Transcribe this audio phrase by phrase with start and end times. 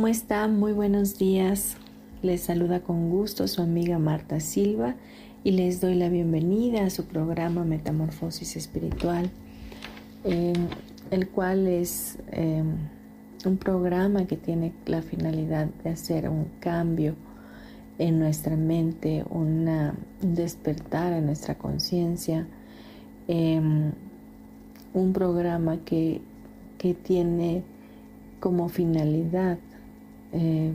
[0.00, 0.58] ¿Cómo están?
[0.58, 1.76] Muy buenos días.
[2.22, 4.94] Les saluda con gusto su amiga Marta Silva
[5.44, 9.30] y les doy la bienvenida a su programa Metamorfosis Espiritual,
[10.24, 12.76] el cual es em,
[13.44, 17.14] un programa que tiene la finalidad de hacer un cambio
[17.98, 19.68] en nuestra mente, un
[20.22, 22.46] despertar en nuestra conciencia,
[23.28, 23.92] em,
[24.94, 26.22] un programa que,
[26.78, 27.62] que tiene
[28.40, 29.58] como finalidad
[30.32, 30.72] eh,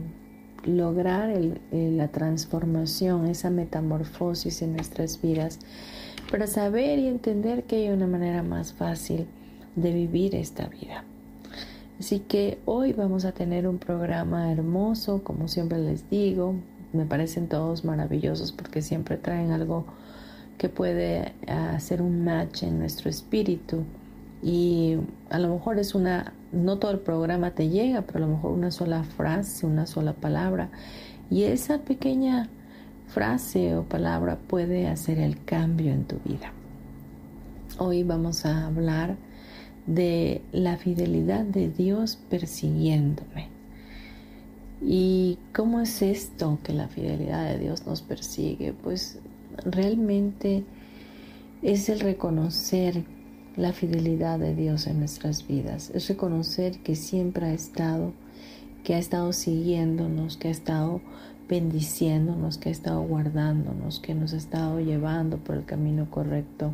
[0.64, 1.34] lograr
[1.72, 5.60] la transformación, esa metamorfosis en nuestras vidas,
[6.32, 9.28] para saber y entender que hay una manera más fácil
[9.76, 11.04] de vivir esta vida.
[12.00, 16.56] Así que hoy vamos a tener un programa hermoso, como siempre les digo,
[16.94, 19.86] me parecen todos maravillosos porque siempre traen algo
[20.58, 23.84] que puede hacer un match en nuestro espíritu
[24.42, 24.98] y
[25.30, 28.52] a lo mejor es una no todo el programa te llega, pero a lo mejor
[28.52, 30.70] una sola frase, una sola palabra.
[31.30, 32.50] Y esa pequeña
[33.08, 36.54] frase o palabra puede hacer el cambio en tu vida.
[37.78, 39.18] Hoy vamos a hablar
[39.86, 43.50] de la fidelidad de Dios persiguiéndome.
[44.82, 48.74] ¿Y cómo es esto que la fidelidad de Dios nos persigue?
[48.74, 49.20] Pues
[49.66, 50.64] realmente
[51.62, 53.04] es el reconocer
[53.58, 58.14] la fidelidad de Dios en nuestras vidas, es reconocer que siempre ha estado,
[58.84, 61.02] que ha estado siguiéndonos, que ha estado
[61.48, 66.74] bendiciéndonos, que ha estado guardándonos, que nos ha estado llevando por el camino correcto,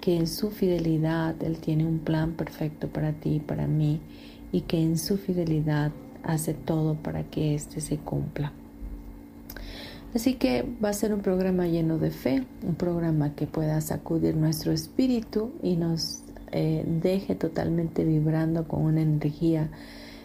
[0.00, 4.00] que en su fidelidad Él tiene un plan perfecto para ti y para mí
[4.52, 8.52] y que en su fidelidad hace todo para que éste se cumpla.
[10.14, 14.36] Así que va a ser un programa lleno de fe, un programa que pueda sacudir
[14.36, 19.70] nuestro espíritu y nos eh, deje totalmente vibrando con una energía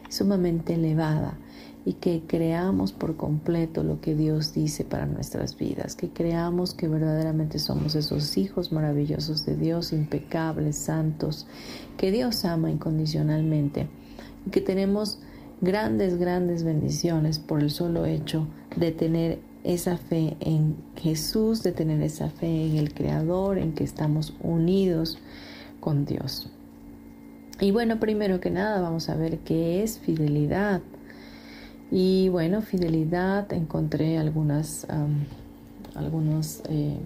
[0.09, 1.39] sumamente elevada
[1.85, 6.87] y que creamos por completo lo que Dios dice para nuestras vidas, que creamos que
[6.87, 11.47] verdaderamente somos esos hijos maravillosos de Dios, impecables, santos,
[11.97, 13.87] que Dios ama incondicionalmente
[14.45, 15.17] y que tenemos
[15.61, 22.01] grandes, grandes bendiciones por el solo hecho de tener esa fe en Jesús, de tener
[22.01, 25.17] esa fe en el Creador, en que estamos unidos
[25.79, 26.49] con Dios.
[27.59, 30.81] Y bueno, primero que nada vamos a ver qué es fidelidad.
[31.91, 34.87] Y bueno, fidelidad, encontré algunas,
[35.95, 36.97] algunos eh,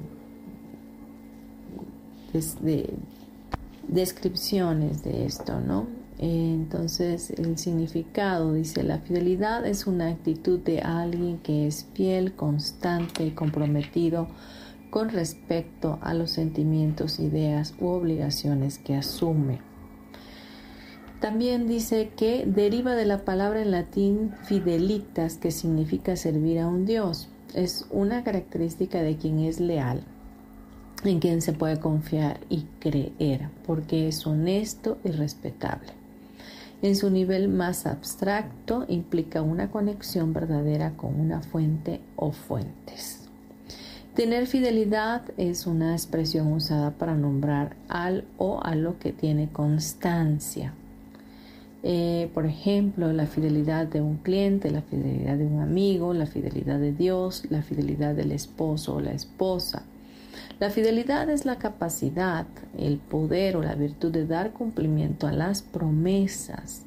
[3.87, 6.02] descripciones de esto, ¿no?
[6.25, 13.25] Entonces el significado dice, la fidelidad es una actitud de alguien que es fiel, constante
[13.25, 14.29] y comprometido
[14.89, 19.59] con respecto a los sentimientos, ideas u obligaciones que asume.
[21.19, 26.85] También dice que deriva de la palabra en latín fidelitas, que significa servir a un
[26.85, 27.27] Dios.
[27.53, 30.05] Es una característica de quien es leal,
[31.03, 36.02] en quien se puede confiar y creer, porque es honesto y respetable.
[36.83, 43.21] En su nivel más abstracto implica una conexión verdadera con una fuente o fuentes.
[44.15, 50.73] Tener fidelidad es una expresión usada para nombrar al o a lo que tiene constancia.
[51.83, 56.79] Eh, por ejemplo, la fidelidad de un cliente, la fidelidad de un amigo, la fidelidad
[56.79, 59.83] de Dios, la fidelidad del esposo o la esposa.
[60.63, 62.45] La fidelidad es la capacidad,
[62.77, 66.83] el poder o la virtud de dar cumplimiento a las promesas.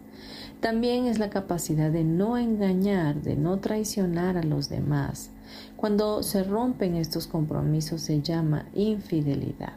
[0.61, 5.29] También es la capacidad de no engañar, de no traicionar a los demás.
[5.77, 9.75] Cuando se rompen estos compromisos se llama infidelidad.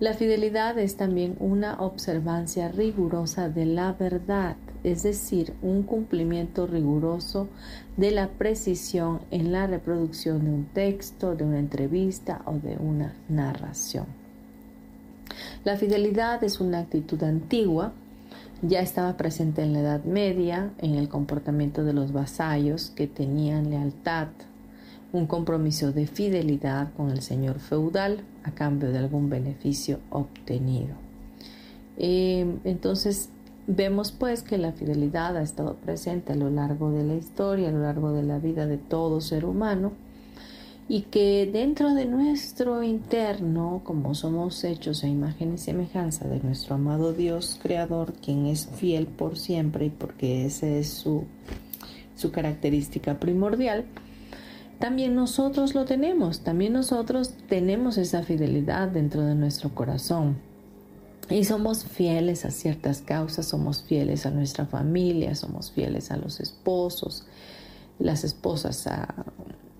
[0.00, 7.48] La fidelidad es también una observancia rigurosa de la verdad, es decir, un cumplimiento riguroso
[7.96, 13.14] de la precisión en la reproducción de un texto, de una entrevista o de una
[13.28, 14.06] narración.
[15.64, 17.92] La fidelidad es una actitud antigua,
[18.62, 23.70] ya estaba presente en la Edad Media, en el comportamiento de los vasallos que tenían
[23.70, 24.28] lealtad
[25.14, 30.96] un compromiso de fidelidad con el señor feudal a cambio de algún beneficio obtenido.
[31.96, 33.30] Eh, entonces
[33.68, 37.72] vemos pues que la fidelidad ha estado presente a lo largo de la historia, a
[37.72, 39.92] lo largo de la vida de todo ser humano
[40.88, 46.74] y que dentro de nuestro interno, como somos hechos a imagen y semejanza de nuestro
[46.74, 51.22] amado Dios Creador, quien es fiel por siempre y porque esa es su,
[52.16, 53.84] su característica primordial,
[54.78, 60.36] también nosotros lo tenemos, también nosotros tenemos esa fidelidad dentro de nuestro corazón.
[61.30, 66.38] Y somos fieles a ciertas causas, somos fieles a nuestra familia, somos fieles a los
[66.40, 67.24] esposos,
[67.98, 69.24] las esposas a,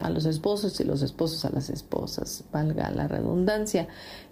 [0.08, 3.88] los esposos y los esposos a las esposas, valga la redundancia.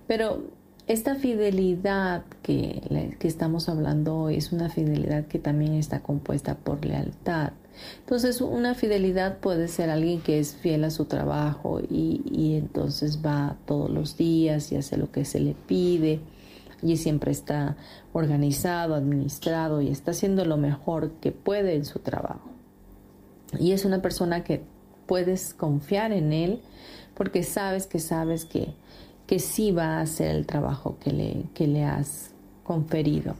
[0.06, 0.42] Pero
[0.86, 6.84] esta fidelidad que, que estamos hablando hoy es una fidelidad que también está compuesta por
[6.84, 7.52] lealtad.
[8.00, 13.56] Entonces una fidelidad puede ser alguien que es fiel a su trabajo y, entonces va
[13.66, 16.20] todos los días y hace lo que se le pide
[16.82, 17.76] y siempre está
[18.12, 22.50] organizado, administrado y está haciendo lo mejor que puede en su trabajo.
[23.58, 24.62] Y es una persona que
[25.06, 26.60] puedes confiar en él
[27.14, 28.74] porque sabes que sabes que,
[29.26, 32.30] que sí va a hacer el trabajo que le, que le has
[32.64, 33.34] conferido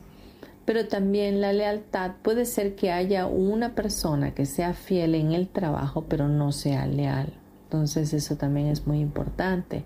[0.64, 5.48] pero también la lealtad puede ser que haya una persona que sea fiel en el
[5.48, 7.32] trabajo pero no sea leal.
[7.64, 9.84] Entonces eso también es muy importante.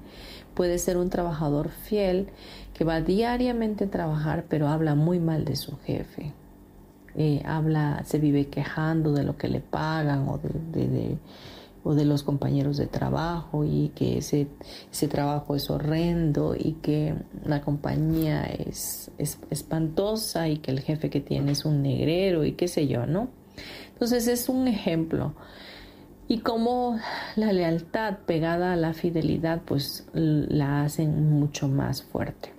[0.54, 2.28] Puede ser un trabajador fiel
[2.74, 6.32] que va diariamente a trabajar pero habla muy mal de su jefe.
[7.14, 11.16] Eh, habla, se vive quejando de lo que le pagan o de
[11.86, 14.48] o de los compañeros de trabajo y que ese,
[14.90, 21.10] ese trabajo es horrendo y que la compañía es, es, espantosa y que el jefe
[21.10, 23.28] que tiene es un negrero y qué sé yo, ¿no?
[23.92, 25.34] Entonces es un ejemplo.
[26.26, 26.98] Y como
[27.36, 32.52] la lealtad pegada a la fidelidad pues la hacen mucho más fuerte.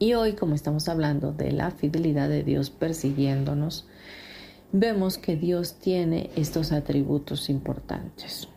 [0.00, 3.86] Y hoy como estamos hablando de la fidelidad de Dios persiguiéndonos,
[4.72, 8.48] vemos que Dios tiene estos atributos importantes.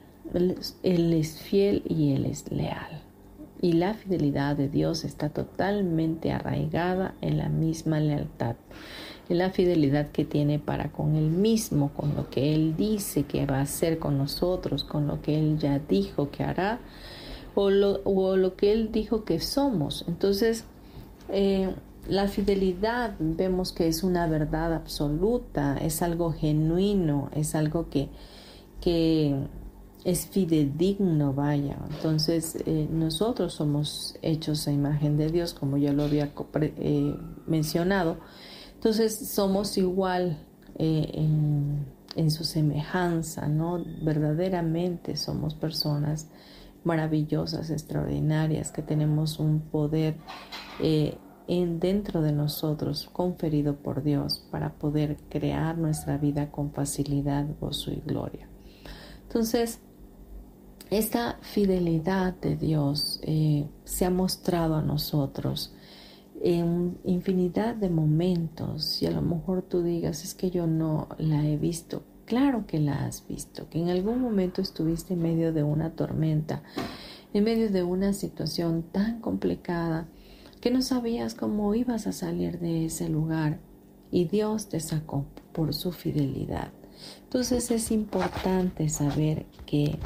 [0.83, 3.01] Él es, fiel y Él es leal.
[3.61, 8.55] Y la fidelidad de Dios está totalmente arraigada en la misma lealtad,
[9.27, 13.45] en la fidelidad que tiene para con Él mismo, con lo que Él dice que
[13.45, 16.79] va a hacer con nosotros, con lo que Él ya dijo que hará,
[17.55, 20.05] o lo, o lo que Él dijo que somos.
[20.07, 20.63] Entonces,
[21.29, 21.73] eh,
[22.09, 28.09] la fidelidad vemos que es una verdad absoluta, es algo genuino, es algo que,
[28.81, 29.35] que
[30.03, 31.77] es fidedigno, vaya.
[31.91, 37.15] Entonces eh, nosotros somos hechos a imagen de Dios, como ya lo había eh,
[37.45, 38.17] mencionado.
[38.73, 40.39] Entonces somos igual
[40.77, 41.85] eh, en,
[42.15, 43.83] en, su semejanza, ¿no?
[44.01, 46.27] Verdaderamente somos personas
[46.83, 50.15] maravillosas, extraordinarias, que tenemos un poder
[51.49, 57.91] en dentro de nosotros conferido por Dios para poder crear nuestra vida con facilidad, gozo
[57.91, 58.47] y gloria.
[59.23, 59.79] Entonces,
[60.91, 65.73] esta fidelidad de Dios eh, se ha mostrado a nosotros
[66.39, 71.43] en infinidad de momentos y a lo mejor tú digas es que yo no la
[71.47, 72.03] he visto.
[72.25, 76.61] Claro que la has visto, que en algún momento estuviste en medio de una tormenta,
[77.33, 80.07] en medio de una situación tan complicada
[80.61, 83.59] que no sabías cómo ibas a salir de ese lugar
[84.11, 86.71] y Dios te sacó por su fidelidad.
[87.23, 89.99] Entonces es importante saber que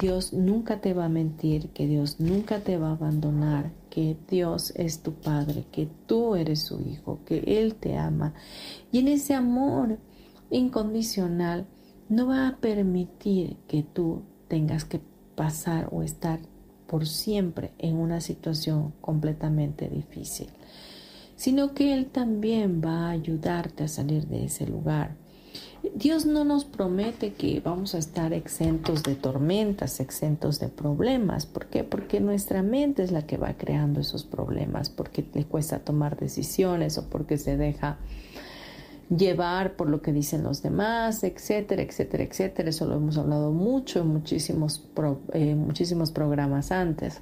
[0.00, 4.72] Dios nunca te va a mentir, que Dios nunca te va a abandonar, que Dios
[4.76, 8.34] es tu Padre, que tú eres su Hijo, que Él te ama.
[8.92, 9.98] Y en ese amor
[10.50, 11.66] incondicional
[12.08, 15.00] no va a permitir que tú tengas que
[15.34, 16.40] pasar o estar
[16.88, 20.48] por siempre en una situación completamente difícil,
[21.36, 25.14] sino que Él también va a ayudarte a salir de ese lugar.
[25.94, 31.46] Dios no nos promete que vamos a estar exentos de tormentas, exentos de problemas.
[31.46, 31.84] ¿Por qué?
[31.84, 36.98] Porque nuestra mente es la que va creando esos problemas, porque le cuesta tomar decisiones
[36.98, 37.98] o porque se deja
[39.14, 42.70] llevar por lo que dicen los demás, etcétera, etcétera, etcétera.
[42.70, 44.86] Eso lo hemos hablado mucho en muchísimos,
[45.32, 47.20] eh, muchísimos programas antes.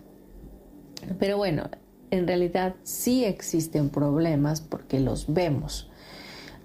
[1.19, 1.71] Pero bueno,
[2.11, 5.91] en realidad sí existen problemas porque los vemos.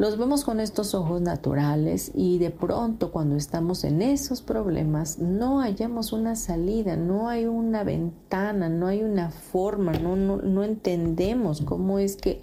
[0.01, 5.59] Los vemos con estos ojos naturales y de pronto cuando estamos en esos problemas no
[5.59, 11.99] hallamos una salida, no hay una ventana, no hay una forma, no, no, entendemos cómo
[11.99, 12.41] es que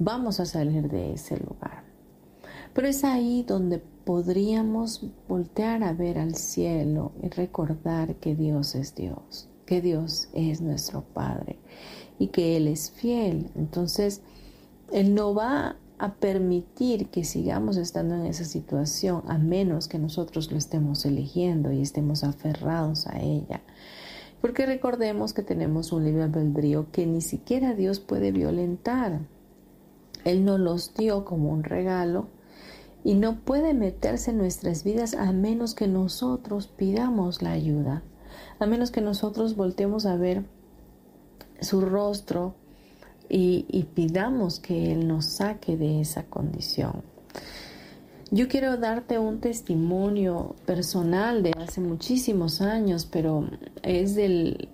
[0.00, 1.69] vamos a salir de ese lugar.
[2.74, 8.94] Pero es ahí donde podríamos voltear a ver al cielo y recordar que Dios es
[8.94, 11.58] Dios, que Dios es nuestro Padre
[12.18, 13.50] y que Él es fiel.
[13.56, 14.22] Entonces,
[14.92, 20.50] Él no va a permitir que sigamos estando en esa situación a menos que nosotros
[20.50, 23.60] lo estemos eligiendo y estemos aferrados a ella.
[24.40, 29.20] Porque recordemos que tenemos un libre albedrío que ni siquiera Dios puede violentar.
[30.24, 32.28] Él nos los dio como un regalo
[33.04, 38.02] y no puede meterse en nuestras vidas a menos que nosotros pidamos la ayuda,
[38.58, 40.44] a menos que nosotros volteemos a ver
[41.60, 42.54] su rostro
[43.28, 47.02] y, pidamos que Él nos saque de esa condición.
[48.32, 53.48] Yo quiero darte un testimonio personal de hace muchísimos años, pero
[53.82, 54.68] es del...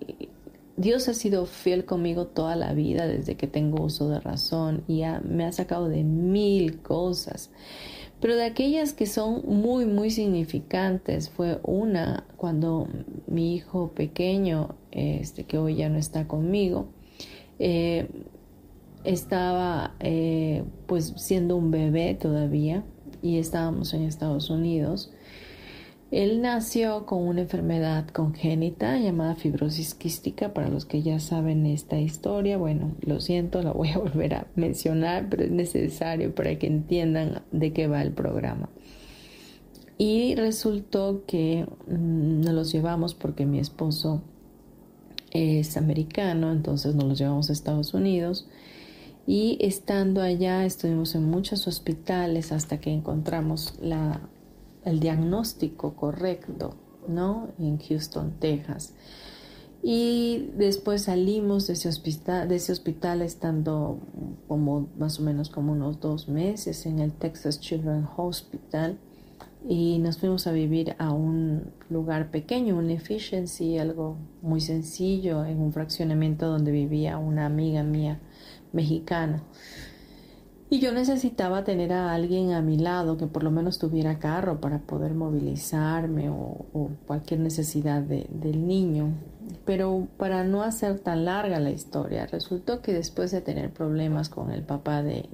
[0.78, 5.02] Dios ha sido fiel conmigo toda la vida desde que tengo uso de razón y
[5.26, 7.50] me ha sacado de mil cosas.
[8.20, 12.88] Pero de aquellas que son muy, muy significantes fue una cuando
[13.26, 16.88] mi hijo pequeño, este, que hoy ya no está conmigo,
[17.58, 18.08] eh,
[19.04, 22.84] estaba eh, pues siendo un bebé todavía
[23.22, 25.12] y estábamos en Estados Unidos.
[26.12, 30.54] Él nació con una enfermedad congénita llamada fibrosis quística.
[30.54, 34.46] Para los que ya saben esta historia, bueno, lo siento, la voy a volver a
[34.54, 38.68] mencionar, pero es necesario para que entiendan de qué va el programa.
[39.98, 44.22] Y resultó que mm, nos los llevamos porque mi esposo
[45.32, 48.48] es americano, entonces nos los llevamos a Estados Unidos
[49.26, 54.20] y estando allá estuvimos en muchos hospitales hasta que encontramos la,
[54.86, 56.74] el diagnóstico correcto,
[57.08, 57.48] ¿no?
[57.58, 58.94] En Houston, Texas.
[59.82, 64.00] Y después salimos de ese hospital, de ese hospital estando
[64.48, 68.98] como más o menos como unos dos meses en el Texas Children's Hospital
[69.68, 75.60] y nos fuimos a vivir a un lugar pequeño, un efficiency, algo muy sencillo, en
[75.60, 78.20] un fraccionamiento donde vivía una amiga mía
[78.72, 79.42] mexicana.
[80.68, 84.60] Y yo necesitaba tener a alguien a mi lado que por lo menos tuviera carro
[84.60, 89.12] para poder movilizarme o, cualquier necesidad del niño.
[89.64, 94.50] Pero para no hacer tan larga la historia, resultó que después de tener problemas con
[94.50, 95.28] el papá de,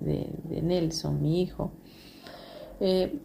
[0.62, 1.72] Nelson, mi hijo,
[2.80, 3.18] eh,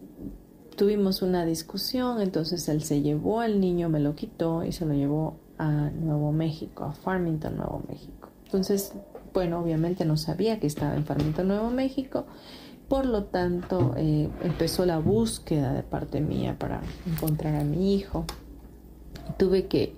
[0.76, 4.94] tuvimos una discusión, entonces él se llevó al niño, me lo quitó y se lo
[4.94, 8.28] llevó a Nuevo México, a Farmington, Nuevo México.
[8.46, 8.94] Entonces
[9.32, 12.26] bueno, obviamente no sabía que estaba en Farmington, Nuevo México.
[12.88, 18.24] Por lo tanto, eh, empezó la búsqueda de parte mía para encontrar a mi hijo.
[19.36, 19.94] Tuve que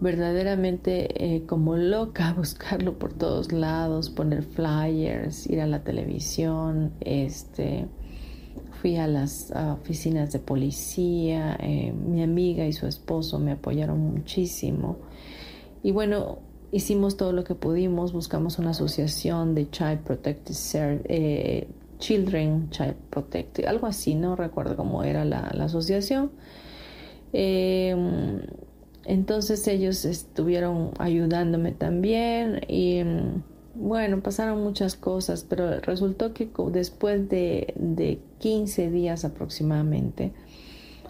[0.00, 7.88] verdaderamente eh, como loca buscarlo por todos lados, poner flyers, ir a la televisión, este,
[8.80, 14.96] fui a las oficinas de policía, eh, mi amiga y su esposo me apoyaron muchísimo.
[15.82, 16.38] Y bueno,
[16.74, 23.68] hicimos todo lo que pudimos, buscamos una asociación de Child Protective eh, Children Child Protective,
[23.68, 26.32] algo así, no recuerdo cómo era la, asociación.
[27.32, 28.40] Em,
[29.04, 33.42] entonces ellos estuvieron ayudándome también y em,
[33.76, 40.32] bueno, pasaron muchas cosas, pero resultó que después de, de 15 días aproximadamente,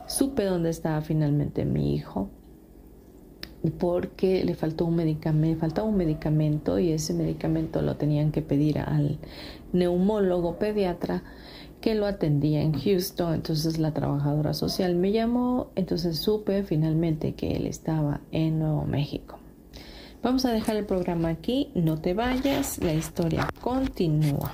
[0.08, 2.28] supe dónde estaba finalmente mi hijo
[3.70, 8.78] porque le faltó un medicamento, faltaba un medicamento y ese medicamento lo tenían que pedir
[8.78, 9.18] al
[9.72, 11.22] neumólogo pediatra
[11.80, 13.34] que lo atendía en Houston.
[13.34, 19.38] Entonces la trabajadora social me llamó, entonces supe finalmente que él estaba en Nuevo México.
[20.22, 24.52] Vamos a dejar el programa aquí, no te vayas, la historia continúa.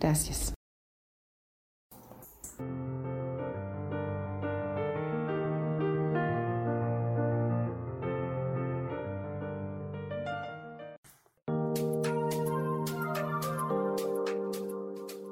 [0.00, 0.54] Gracias.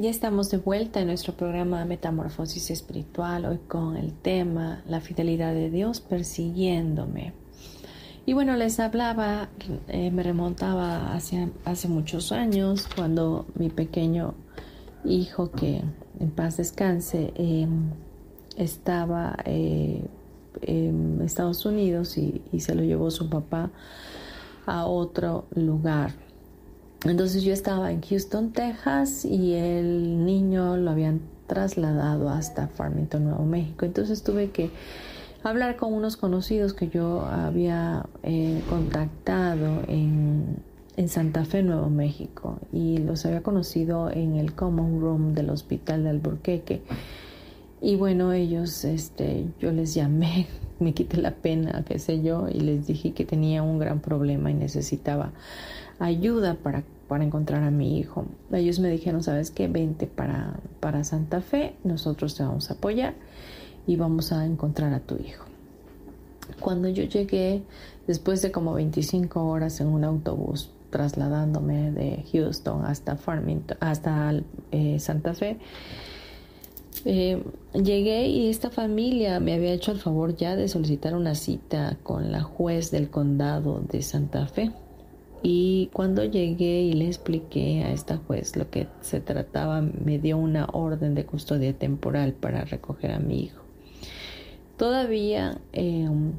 [0.00, 5.52] Ya estamos de vuelta en nuestro programa Metamorfosis Espiritual, hoy con el tema La fidelidad
[5.52, 7.34] de Dios persiguiéndome.
[8.24, 9.50] Y bueno, les hablaba,
[9.88, 14.32] eh, me remontaba hacia, hace muchos años, cuando mi pequeño
[15.04, 15.82] hijo, que
[16.18, 17.90] en paz descanse, em,
[18.56, 20.02] estaba eh,
[20.62, 23.70] en Estados Unidos y se lo llevó su papá
[24.64, 26.29] a otro lugar
[27.04, 33.44] entonces yo estaba en Houston, Texas y el niño lo habían trasladado hasta Farmington, Nuevo
[33.44, 33.86] México.
[33.86, 34.70] Entonces tuve que
[35.42, 40.68] hablar con unos conocidos que yo había eh, contactado en,
[41.06, 46.10] Santa Fe, Nuevo México, y los había conocido en el Common Room del Hospital de
[46.10, 46.82] Alburqueque.
[47.80, 50.46] Y bueno, ellos, este, yo les llamé,
[50.78, 54.50] me quité la pena, qué sé yo, y les dije que tenía un gran problema
[54.50, 55.32] y necesitaba
[56.00, 58.24] ayuda para, para encontrar a mi hijo.
[58.52, 59.68] Ellos me dijeron, ¿sabes qué?
[59.68, 63.14] Vente para, para Santa Fe, nosotros te vamos a apoyar
[63.86, 65.44] y vamos a encontrar a tu hijo.
[66.58, 67.62] Cuando yo llegué,
[68.06, 74.34] después de como 25 horas en un autobús trasladándome de Houston hasta Farmington, hasta
[74.72, 75.58] eh, Santa Fe,
[77.04, 81.96] eh, llegué y esta familia me había hecho el favor ya de solicitar una cita
[82.02, 84.72] con la juez del condado de Santa Fe
[85.42, 90.36] y cuando llegué y le expliqué a esta juez lo que se trataba, me dio
[90.36, 93.62] una orden de custodia temporal para recoger a mi hijo.
[94.76, 96.32] Todavía em,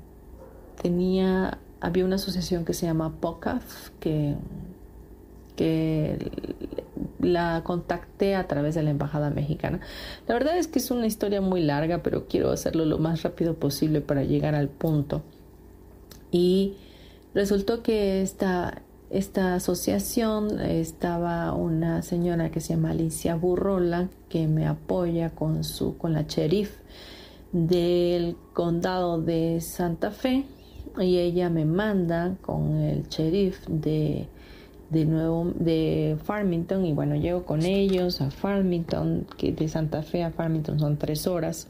[0.82, 4.36] tenía, había una asociación que se llama POCAF, que,
[5.56, 6.32] que
[7.20, 9.80] la contacté a través de la Embajada Mexicana.
[10.28, 13.56] La verdad es que es una historia muy larga, pero quiero hacerlo lo más rápido
[13.56, 15.24] posible para llegar al punto.
[16.32, 16.76] Y
[17.34, 24.66] resultó que esta esta asociación estaba una señora que se llama Alicia Burrola que me
[24.66, 26.78] apoya con su con la sheriff
[27.52, 30.46] del condado de Santa Fe
[30.98, 34.28] y ella me manda con el sheriff de
[34.90, 40.24] de nuevo de Farmington y bueno llego con ellos a Farmington que de Santa Fe
[40.24, 41.68] a Farmington son tres horas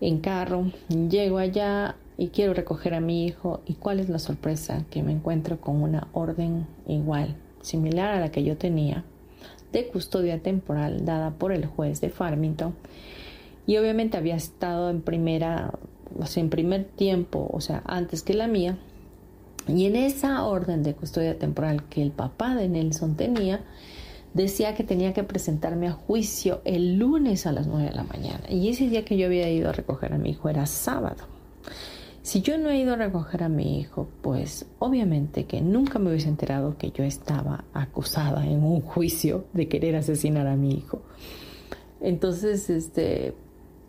[0.00, 0.70] en carro.
[0.88, 5.12] Llego allá y quiero recoger a mi hijo y cuál es la sorpresa que me
[5.12, 9.04] encuentro con una orden igual, similar a la que yo tenía,
[9.72, 12.74] de custodia temporal dada por el juez de Farmington
[13.66, 15.72] y obviamente había estado en primera,
[16.18, 18.78] o sea, en primer tiempo, o sea, antes que la mía.
[19.66, 23.64] Y en esa orden de custodia temporal que el papá de Nelson tenía,
[24.34, 28.44] decía que tenía que presentarme a juicio el lunes a las 9 de la mañana.
[28.50, 31.24] Y ese día que yo había ido a recoger a mi hijo era sábado.
[32.24, 36.08] Si yo no he ido a recoger a mi hijo, pues obviamente que nunca me
[36.08, 41.02] hubiese enterado que yo estaba acusada en un juicio de querer asesinar a mi hijo.
[42.00, 43.34] Entonces, este,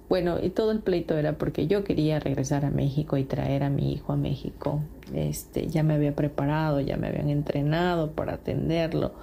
[0.09, 3.69] bueno, y todo el pleito era porque yo quería regresar a México y traer a
[3.69, 4.81] mi hijo a México.
[5.13, 9.13] Este, ya me había preparado, ya me habían entrenado para atenderlo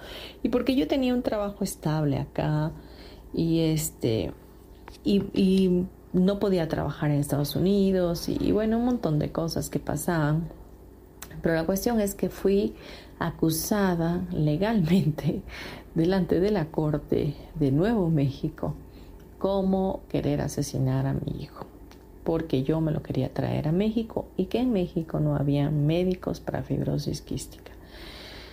[0.42, 2.72] y porque yo tenía un trabajo estable acá
[3.34, 4.32] y este
[5.04, 9.78] y, y no podía trabajar en Estados Unidos y, bueno, un montón de cosas que
[9.78, 10.48] pasaban.
[11.40, 12.74] Pero la cuestión es que fui
[13.18, 15.42] acusada legalmente
[15.94, 18.74] delante de la Corte de Nuevo México
[19.38, 21.66] como querer asesinar a mi hijo,
[22.22, 26.38] porque yo me lo quería traer a México y que en México no había médicos
[26.38, 27.72] para fibrosis quística.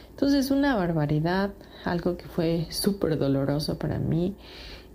[0.10, 1.52] Entonces, una barbaridad,
[1.86, 4.36] algo que fue súper doloroso para mí.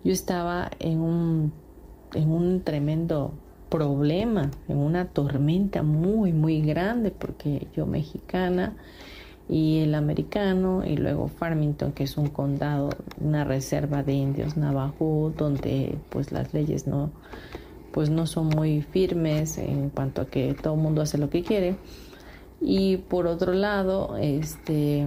[0.02, 1.52] Yo estaba en un,
[2.14, 3.32] en un tremendo
[3.68, 8.74] problema, en una tormenta muy, muy grande, porque yo mexicana
[9.48, 15.32] y el americano, y luego Farmington, que es un condado, una reserva de indios navajo,
[15.36, 17.10] donde pues las leyes no,
[17.92, 21.42] pues no son muy firmes en cuanto a que todo el mundo hace lo que
[21.42, 21.76] quiere.
[22.60, 25.06] Y por otro lado, este,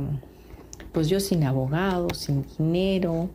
[0.91, 3.29] pues yo sin abogado, sin dinero,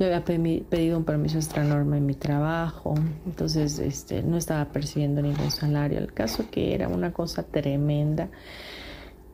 [0.00, 2.94] yo había pedido un permiso extra norma en mi trabajo,
[3.26, 5.98] entonces este, no estaba percibiendo ningún salario.
[5.98, 8.30] El caso que era una cosa tremenda,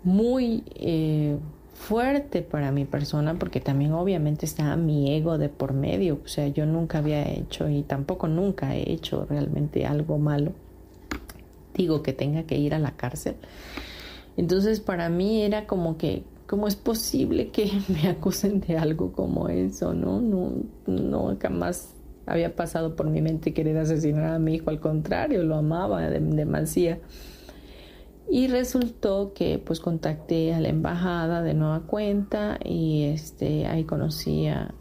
[0.02, 1.37] muy eh,
[1.72, 6.18] fuerte para mi persona, porque también obviamente estaba mi ego de por medio.
[6.24, 10.52] O sea, yo nunca había hecho y tampoco nunca he hecho realmente algo malo.
[11.74, 13.37] Digo que tenga que ir a la cárcel.
[14.37, 19.49] Entonces para mí era como que ¿Cómo es posible que me acusen de algo como
[19.49, 19.95] eso?
[19.95, 20.53] No, no,
[20.87, 21.95] no, jamás
[22.27, 26.21] había pasado por mi mente querer asesinar a mi hijo, al contrario, lo amaba de,
[26.21, 27.01] demasía.
[28.29, 34.49] Y resultó que pues contacté a la embajada de nueva cuenta y este ahí conocí
[34.49, 34.73] a,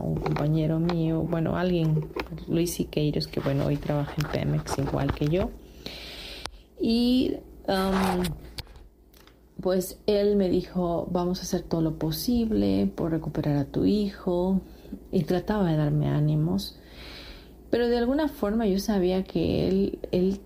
[0.00, 2.08] un compañero mío, bueno, alguien,
[2.46, 5.50] Luis Siqueiros, que bueno, hoy trabaja en Pemex igual que yo.
[6.80, 7.34] Y
[7.66, 8.22] um,
[9.60, 14.60] pues él me dijo, vamos a hacer todo lo posible por recuperar a tu hijo
[15.10, 16.78] y trataba de darme ánimos.
[17.70, 20.40] Pero de alguna forma yo sabía que él, él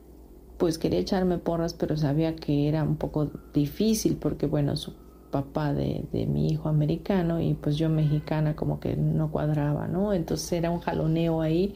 [0.59, 4.94] pues quería echarme porras, pero sabía que era un poco difícil porque bueno, su
[5.31, 10.12] papá de, de, mi hijo americano y pues yo mexicana como que no cuadraba, ¿no?
[10.12, 11.75] Entonces era un jaloneo ahí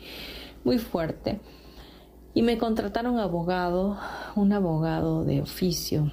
[0.65, 1.41] muy fuerte.
[2.33, 3.97] Y me contrataron abogado,
[4.35, 6.11] un abogado de oficio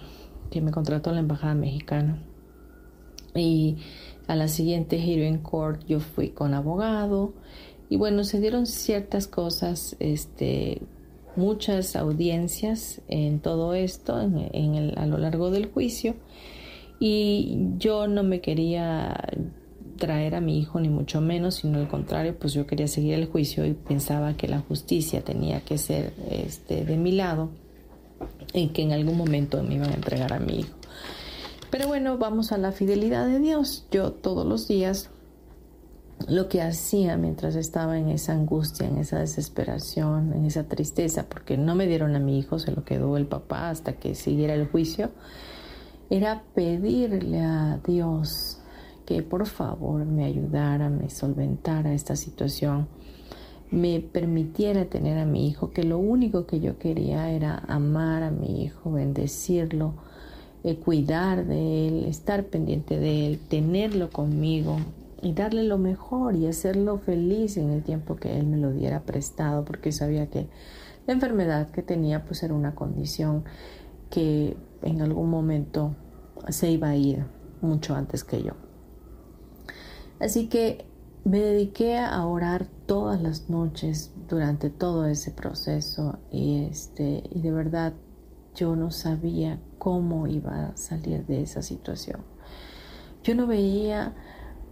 [0.52, 2.22] que me contrató la embajada mexicana.
[3.34, 3.78] Y
[4.28, 7.34] a la siguiente hearing court yo fui con abogado.
[7.90, 10.82] Y bueno, se dieron ciertas cosas, este,
[11.36, 16.16] muchas audiencias en todo esto, en, el, a lo largo del juicio.
[17.00, 19.16] Y yo no me quería
[19.98, 23.28] traer a mi hijo ni mucho menos, sino al contrario, pues yo quería seguir el
[23.28, 27.50] juicio y pensaba que la justicia tenía que ser este, de mi lado
[28.54, 30.76] en que en algún momento me iban a entregar a mi hijo.
[31.70, 33.86] Pero bueno, vamos a la fidelidad de Dios.
[33.92, 35.10] Yo todos los días
[36.28, 41.58] lo que hacía mientras estaba en esa angustia, en esa desesperación, en esa tristeza, porque
[41.58, 44.68] no me dieron a mi hijo, se lo quedó el papá hasta que siguiera el
[44.68, 45.12] juicio,
[46.10, 48.60] era pedirle a Dios
[49.06, 52.88] que por favor me ayudara, me solventara esta situación
[53.72, 58.32] me permitiera tener a mi hijo, que lo único que yo quería era amar a
[58.32, 59.94] mi hijo, bendecirlo,
[60.64, 64.78] eh, cuidar de él, estar pendiente de él, tenerlo conmigo
[65.22, 69.02] y darle lo mejor y hacerlo feliz en el tiempo que él me lo diera
[69.02, 70.48] prestado, porque sabía que
[71.08, 73.46] la enfermedad que tenía pues era una condición
[74.10, 75.96] que en algún momento
[76.50, 77.26] se iba a ir
[77.62, 78.54] mucho antes que yo.
[80.20, 80.86] Así que
[81.24, 87.52] me dediqué a orar todas las noches durante todo ese proceso y este y de
[87.52, 87.94] verdad
[88.56, 92.22] yo no sabía cómo iba a salir de esa situación.
[93.24, 94.14] Yo no veía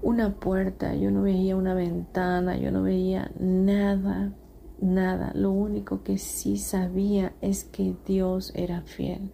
[0.01, 4.33] una puerta, yo no veía una ventana, yo no veía nada,
[4.81, 5.31] nada.
[5.35, 9.31] Lo único que sí sabía es que Dios era fiel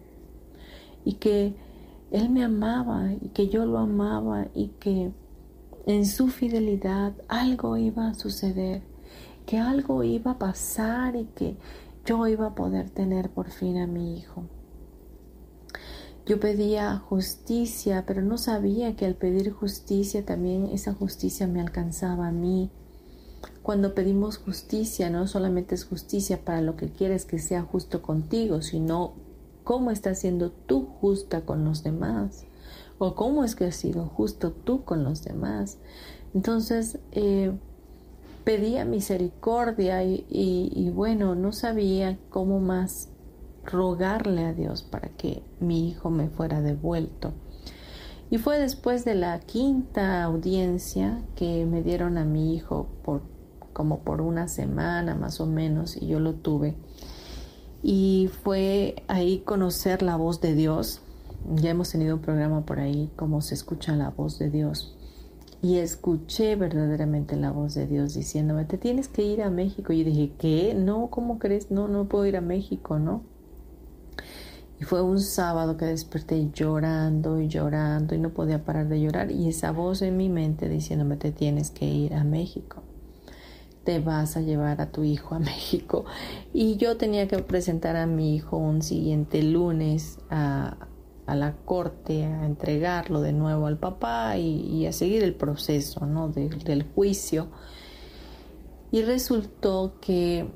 [1.04, 1.56] y que
[2.10, 5.12] Él me amaba y que yo lo amaba y que
[5.86, 8.82] en su fidelidad algo iba a suceder,
[9.46, 11.56] que algo iba a pasar y que
[12.04, 14.44] yo iba a poder tener por fin a mi hijo.
[16.26, 22.26] Yo pedía justicia, pero no sabía que al pedir justicia también esa justicia me alcanzaba
[22.26, 22.68] a mí.
[23.62, 28.60] Cuando pedimos justicia, no solamente es justicia para lo que quieres que sea justo contigo,
[28.60, 29.14] sino
[29.62, 32.44] cómo estás siendo tú justa con los demás
[32.98, 35.78] o cómo es que has sido justo tú con los demás.
[36.34, 37.52] Entonces eh,
[38.44, 43.08] pedía misericordia y, bueno, no sabía cómo más
[43.64, 47.32] rogarle a Dios para que mi hijo me fuera devuelto.
[48.30, 53.22] Y fue después de la quinta audiencia que me dieron a mi hijo por
[53.76, 56.76] como por una semana más o menos y yo lo tuve.
[57.82, 61.02] Y fue ahí conocer la voz de Dios
[61.54, 64.96] ya hemos tenido un programa por ahí, cómo se escucha la voz de Dios.
[65.62, 69.92] Y escuché verdaderamente la voz de Dios diciéndome, te tienes que ir a México.
[69.92, 70.74] Y dije, ¿qué?
[70.74, 71.70] No, ¿cómo crees?
[71.70, 73.22] No, no puedo ir a México, ¿no?
[74.78, 79.30] Y fue un sábado que desperté llorando y llorando y no podía parar de llorar.
[79.30, 82.82] Y esa voz en mi mente diciéndome, te tienes que ir a México.
[83.84, 86.04] Te vas a llevar a tu hijo a México.
[86.52, 90.76] Y yo tenía que presentar a mi hijo un siguiente lunes a,
[91.26, 96.28] a la corte a entregarlo de nuevo al papá y, a seguir el proceso ¿no?
[96.28, 97.48] del juicio.
[98.92, 100.46] Y resultó que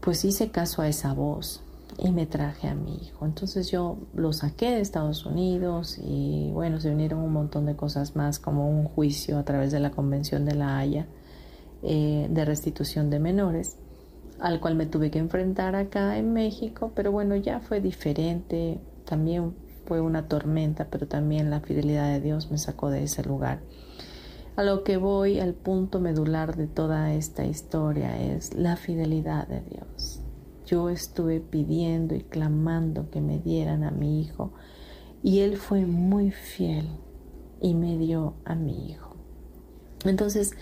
[0.00, 1.62] pues hice caso a esa voz
[1.98, 3.24] y me traje a mi hijo.
[3.24, 8.14] Entonces yo lo saqué de Estados Unidos y bueno, se unieron un montón de cosas
[8.14, 11.06] más como un juicio a través de la Convención de la Haya
[11.82, 13.76] eh, de restitución de menores
[14.42, 19.54] al cual me tuve que enfrentar acá en México, pero bueno, ya fue diferente, también
[19.86, 23.60] fue una tormenta, pero también la fidelidad de Dios me sacó de ese lugar.
[24.54, 29.62] A lo que voy, al punto medular de toda esta historia es la fidelidad de
[29.62, 30.20] Dios.
[30.66, 34.52] Yo estuve pidiendo y clamando que me dieran a mi hijo
[35.22, 36.88] y él fue muy fiel
[37.60, 39.16] y me dio a mi hijo.
[40.04, 40.52] Entonces,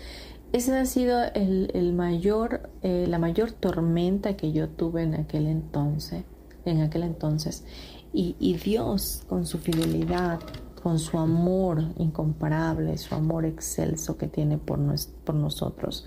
[0.53, 6.25] esa ha sido el, mayor, eh, la mayor tormenta que yo tuve en aquel entonces,
[6.65, 7.65] en aquel entonces.
[8.13, 10.41] Y, Dios, con su fidelidad,
[10.83, 14.81] con su amor incomparable, su amor excelso que tiene por,
[15.25, 16.07] por nosotros,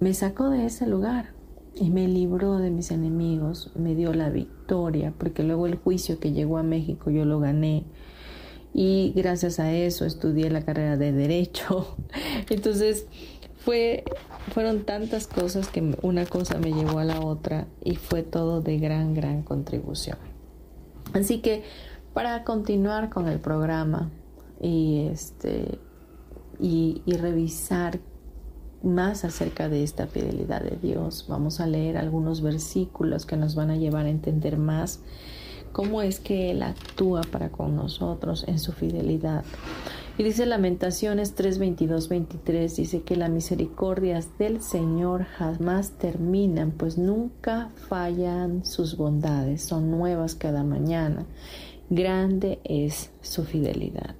[0.00, 1.34] me sacó de ese lugar
[1.74, 6.32] y me libró de mis enemigos, me dio la victoria, porque luego el juicio que
[6.32, 7.84] llegó a México yo lo gané.
[8.74, 11.94] Y gracias a eso estudié la carrera de derecho.
[12.48, 13.06] Entonces
[13.56, 14.04] fue,
[14.52, 18.78] fueron tantas cosas que una cosa me llevó a la otra y fue todo de
[18.78, 20.31] gran, gran contribución.
[21.12, 21.64] Así que
[22.14, 24.10] para continuar con el programa
[24.60, 25.78] y, este,
[26.60, 28.00] y, revisar
[28.82, 33.70] más acerca de esta fidelidad de Dios, vamos a leer algunos versículos que nos van
[33.70, 35.00] a llevar a entender más
[35.72, 39.44] cómo es que Él actúa para con nosotros en su fidelidad.
[40.22, 47.70] Dice Lamentaciones 3, 22, 23, dice que las misericordias del Señor jamás terminan, pues nunca
[47.88, 51.26] fallan sus bondades, son nuevas cada mañana.
[51.90, 54.14] Grande es su fidelidad.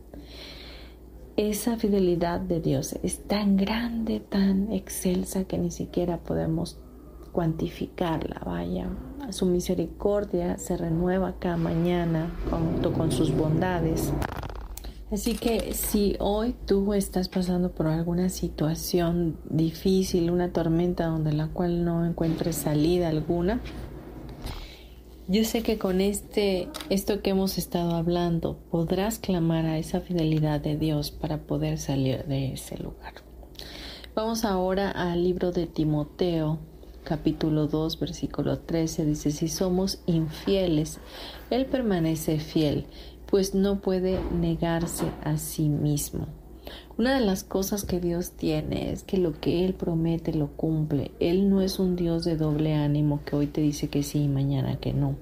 [1.36, 6.80] Esa fidelidad de Dios es tan grande, tan excelsa que ni siquiera podemos
[7.30, 8.90] cuantificarla, vaya.
[9.30, 14.12] Su misericordia se renueva cada mañana junto con sus bondades.
[15.12, 21.48] Así que si hoy tú estás pasando por alguna situación difícil, una tormenta donde la
[21.48, 23.61] cual no encuentres salida alguna,
[25.29, 30.62] yo sé que con este esto que hemos estado hablando podrás clamar a esa fidelidad
[30.62, 33.12] de Dios para poder salir de ese lugar.
[34.14, 36.59] Vamos ahora al libro de Timoteo,
[37.05, 41.01] capítulo 2, versículo 13 dice, si somos infieles,
[41.51, 42.87] él permanece fiel
[43.33, 46.27] pues no puede negarse a sí mismo.
[46.99, 51.12] Una de las cosas que Dios tiene es que lo que Él promete lo cumple.
[51.18, 54.29] Él no es un Dios de doble ánimo que hoy te dice que sí y
[54.29, 55.16] mañana que no.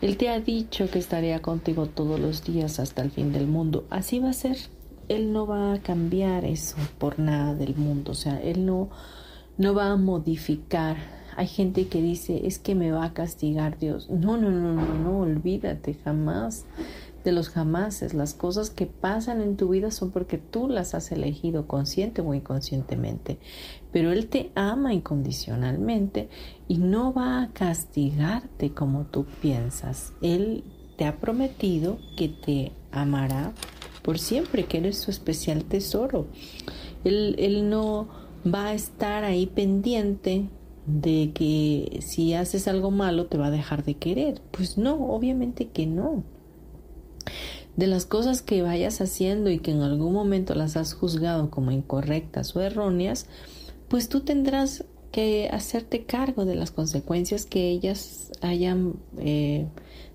[0.00, 3.86] Él te ha dicho que estaría contigo todos los días hasta el fin del mundo.
[3.90, 4.58] Así va a ser.
[5.08, 8.12] Él no va a cambiar eso por nada del mundo.
[8.12, 8.88] O sea, Él no,
[9.58, 10.96] no va a modificar.
[11.36, 14.08] Hay gente que dice, es que me va a castigar Dios.
[14.08, 16.64] No, no, no, no, no, olvídate jamás
[17.26, 18.14] de los jamases.
[18.14, 22.32] Las cosas que pasan en tu vida son porque tú las has elegido consciente o
[22.32, 23.38] inconscientemente.
[23.92, 26.30] Pero Él te ama incondicionalmente
[26.68, 30.12] y no va a castigarte como tú piensas.
[30.22, 30.64] Él
[30.96, 33.52] te ha prometido que te amará
[34.02, 36.28] por siempre, que eres su especial tesoro.
[37.02, 38.08] Él, él no
[38.46, 40.48] va a estar ahí pendiente
[40.86, 44.40] de que si haces algo malo te va a dejar de querer.
[44.52, 46.22] Pues no, obviamente que no
[47.76, 51.70] de las cosas que vayas haciendo y que en algún momento las has juzgado como
[51.70, 53.26] incorrectas o erróneas,
[53.88, 59.66] pues tú tendrás que hacerte cargo de las consecuencias que ellas hayan eh,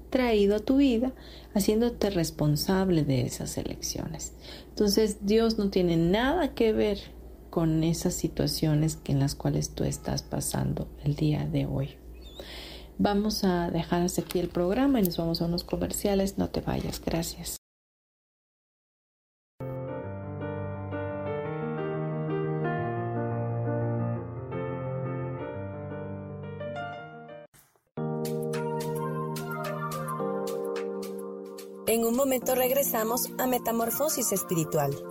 [0.10, 1.14] traído a tu vida,
[1.54, 4.34] haciéndote responsable de esas elecciones.
[4.70, 7.00] Entonces Dios no tiene nada que ver
[7.50, 12.01] con esas situaciones en las cuales tú estás pasando el día de hoy.
[13.04, 16.38] Vamos a dejar hasta aquí el programa y nos vamos a unos comerciales.
[16.38, 17.02] No te vayas.
[17.04, 17.58] Gracias.
[31.88, 35.11] En un momento regresamos a Metamorfosis Espiritual.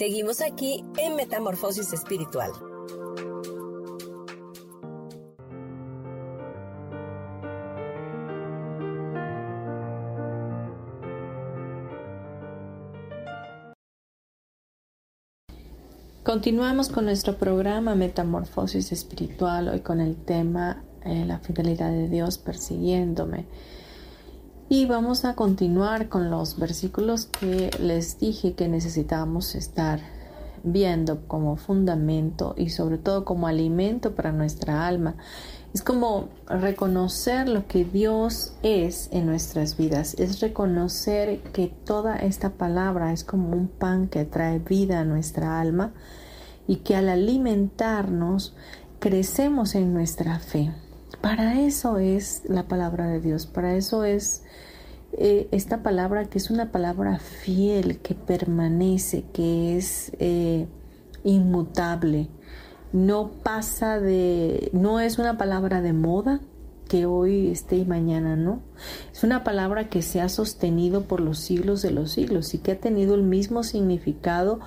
[0.00, 2.50] Seguimos aquí en Metamorfosis Espiritual.
[16.24, 22.38] Continuamos con nuestro programa Metamorfosis Espiritual, hoy con el tema eh, La fidelidad de Dios
[22.38, 23.44] persiguiéndome.
[24.72, 29.98] Y vamos a continuar con los versículos que les dije que necesitábamos estar
[30.62, 35.16] viendo como fundamento y sobre todo como alimento para nuestra alma.
[35.74, 42.50] Es como reconocer lo que Dios es en nuestras vidas, es reconocer que toda esta
[42.50, 45.94] palabra es como un pan que trae vida a nuestra alma
[46.68, 48.54] y que al alimentarnos
[49.00, 50.72] crecemos en nuestra fe.
[51.20, 54.42] Para eso es la palabra de Dios, para eso es
[55.12, 60.66] eh, esta palabra que es una palabra fiel, que permanece, que es eh,
[61.24, 62.28] inmutable,
[62.92, 66.40] no pasa de, no es una palabra de moda
[66.88, 68.62] que hoy esté y mañana no.
[69.12, 72.72] Es una palabra que se ha sostenido por los siglos de los siglos y que
[72.72, 74.58] ha tenido el mismo significado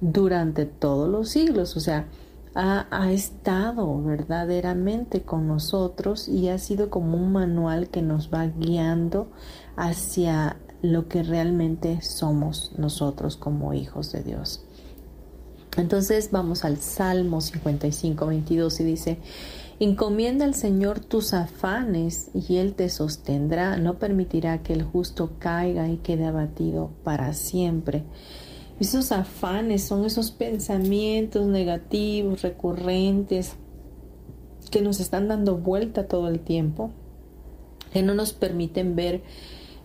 [0.00, 1.76] durante todos los siglos.
[1.76, 2.06] O sea,
[2.54, 9.30] ha, estado verdaderamente con nosotros y ha sido como un manual que nos va guiando
[9.76, 14.64] hacia lo que realmente somos nosotros como hijos de Dios.
[15.76, 19.18] Entonces vamos al Salmo 55, 22 y dice,
[19.80, 25.88] encomienda al Señor tus afanes y Él te sostendrá, no permitirá que el justo caiga
[25.88, 28.04] y quede abatido para siempre.
[28.82, 33.54] Esos afanes son esos pensamientos negativos, recurrentes,
[34.72, 36.90] que nos están dando vuelta todo el tiempo,
[37.92, 39.22] que no nos permiten ver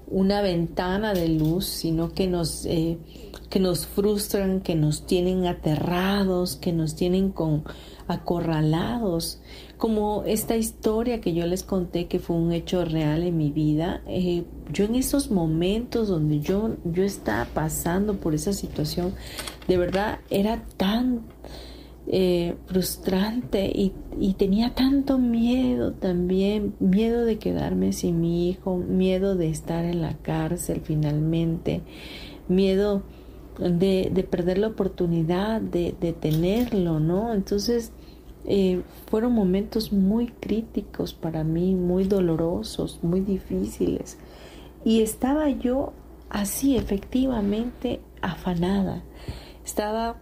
[0.07, 2.97] una ventana de luz, sino que nos, eh,
[3.51, 7.65] que nos frustran, que nos tienen aterrados, que nos tienen con
[8.07, 9.39] acorralados,
[9.77, 14.01] como esta historia que yo les conté que fue un hecho real en mi vida.
[14.07, 19.13] Eh, yo en esos momentos donde yo, yo estaba pasando por esa situación,
[19.67, 21.21] de verdad era tan
[22.09, 23.91] eh, frustrante y,
[24.37, 30.15] tenía tanto miedo también, miedo de quedarme sin mi hijo, miedo de estar en la
[30.17, 31.81] cárcel finalmente,
[32.47, 33.03] miedo
[33.59, 37.33] de, perder la oportunidad de, tenerlo, ¿no?
[37.33, 37.91] Entonces
[38.47, 44.17] eh, fueron momentos muy críticos para mí, muy dolorosos, muy difíciles.
[44.85, 45.91] Y estaba yo
[46.29, 49.03] así efectivamente afanada.
[49.65, 50.15] Estaba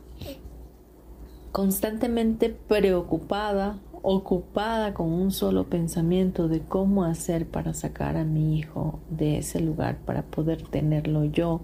[1.52, 9.00] constantemente preocupada, ocupada con un solo pensamiento de cómo hacer para sacar a mi hijo
[9.10, 11.62] de ese lugar, para poder tenerlo yo,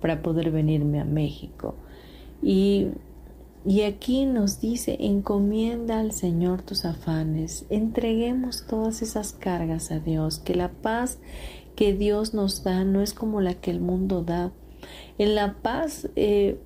[0.00, 1.74] para poder venirme a México.
[2.42, 2.88] Y,
[3.66, 10.38] y aquí nos dice, encomienda al Señor tus afanes, entreguemos todas esas cargas a Dios,
[10.38, 11.18] que la paz
[11.74, 14.52] que Dios nos da no es como la que el mundo da.
[15.18, 16.58] En la paz eh,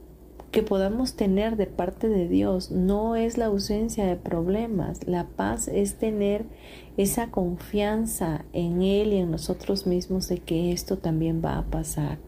[0.51, 5.07] que podamos tener de parte de Dios no es la ausencia de problemas.
[5.07, 6.44] La paz es tener
[6.96, 12.18] esa confianza en Él y en nosotros mismos de que esto también va a pasar,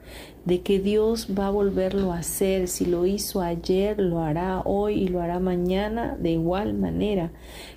[0.45, 2.69] de que Dios va a volverlo a hacer.
[2.69, 7.31] Si lo hizo ayer, lo hará hoy y lo hará mañana de igual manera.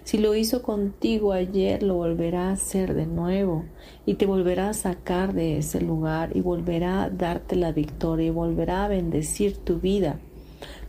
[0.03, 3.65] Si lo hizo contigo ayer, lo volverá a hacer de nuevo
[4.05, 8.31] y te volverá a sacar de ese lugar y volverá a darte la victoria y
[8.31, 10.19] volverá a bendecir tu vida.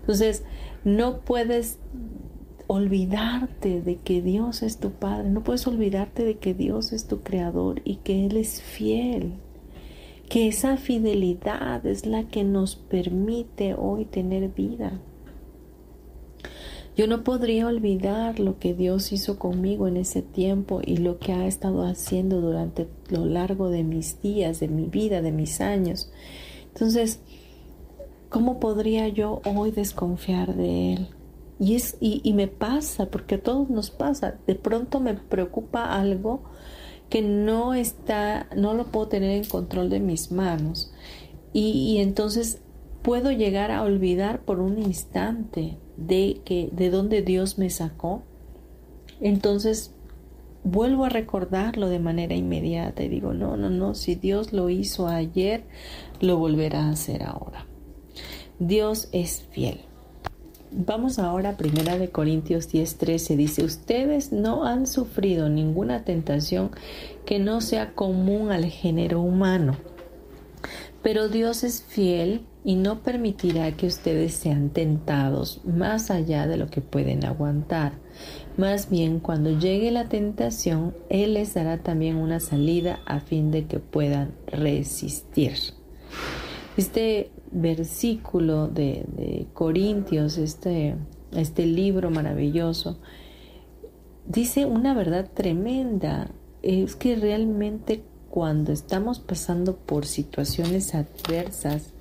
[0.01, 0.45] Entonces,
[0.85, 1.79] no puedes
[2.68, 7.22] olvidarte de que Dios es tu Padre, no puedes olvidarte de que Dios es tu
[7.22, 9.35] Creador y que Él es fiel,
[10.29, 15.01] que esa fidelidad es la que nos permite hoy tener vida.
[16.97, 21.33] Yo no podría olvidar lo que Dios hizo conmigo en ese tiempo y lo que
[21.33, 26.11] ha estado haciendo durante lo largo de mis días, de mi vida, de mis años.
[26.68, 27.20] Entonces,
[28.29, 31.09] ¿Cómo podría yo hoy desconfiar de Él?
[31.59, 34.39] Y, es, y, me pasa, porque a todos nos pasa.
[34.47, 36.43] De pronto me preocupa algo
[37.09, 40.92] que no está, no lo puedo tener en control de mis manos.
[41.52, 42.61] Y, y entonces
[43.02, 48.22] puedo llegar a olvidar por un instante de que de dónde Dios me sacó.
[49.20, 49.92] Entonces
[50.66, 55.07] vuelvo a recordarlo de manera inmediata y digo, no, no, no, si Dios lo hizo
[55.07, 55.64] ayer,
[56.20, 57.66] lo volverá a hacer ahora.
[58.59, 59.80] Dios es fiel.
[60.79, 66.70] Vamos ahora a Primera de Corintios 10:13 dice, "Ustedes no han sufrido ninguna tentación
[67.24, 69.79] que no sea común al género humano.
[71.03, 76.68] Pero Dios es fiel y no permitirá que ustedes sean tentados más allá de lo
[76.68, 77.93] que pueden aguantar.
[78.59, 83.64] Más bien, cuando llegue la tentación, Él les dará también una salida a fin de
[83.64, 85.55] que puedan resistir."
[86.77, 90.97] Este versículo de, Corintios, este,
[91.32, 92.99] este libro maravilloso,
[94.26, 96.30] dice una verdad tremenda.
[96.62, 101.92] Es que realmente cuando estamos pasando por situaciones adversas,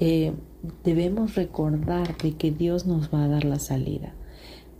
[0.00, 0.32] eh,
[0.84, 4.12] debemos recordar de que Dios nos va a dar la salida,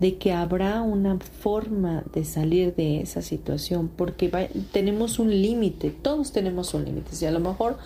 [0.01, 6.33] de que habrá una forma de salir de esa situación, porque tenemos un límite, todos
[6.33, 7.13] tenemos un límite.
[7.13, 7.79] Si a lo mejor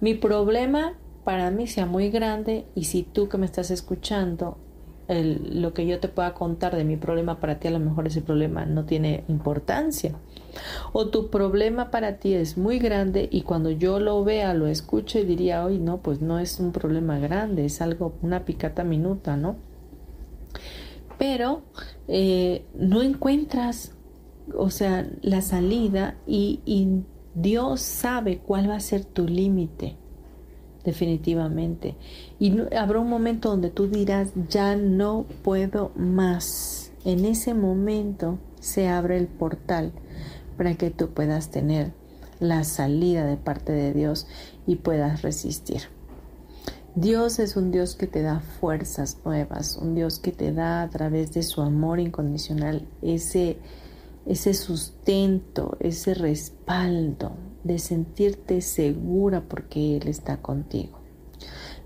[0.00, 0.94] mi problema
[1.26, 4.58] para mí sea muy grande y si tú que me estás escuchando,
[5.08, 8.22] lo que yo te pueda contar de mi problema para ti a lo mejor ese
[8.22, 10.12] problema no tiene importancia.
[10.92, 15.24] O tu problema para ti es muy grande y cuando yo lo vea, lo escuche,
[15.24, 19.56] diría, hoy no, pues no es un problema grande, es algo, una picata minuta, ¿no?
[21.18, 21.62] Pero
[22.06, 23.96] eh, no encuentras,
[24.56, 27.02] o sea, la salida y, y
[27.34, 29.96] Dios sabe cuál va a ser tu límite
[30.86, 31.96] definitivamente.
[32.38, 36.92] Y habrá un momento donde tú dirás, ya no puedo más.
[37.04, 39.92] En ese momento se abre el portal
[40.56, 41.92] para que tú puedas tener
[42.38, 44.28] la salida de parte de Dios
[44.66, 45.82] y puedas resistir.
[46.94, 50.88] Dios es un Dios que te da fuerzas nuevas, un Dios que te da a
[50.88, 53.58] través de su amor incondicional ese,
[54.24, 57.32] ese sustento, ese respaldo,
[57.66, 61.06] de sentirte segura porque Él está contigo.